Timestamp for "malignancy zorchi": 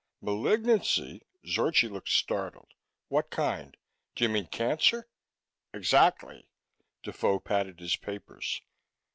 0.19-1.87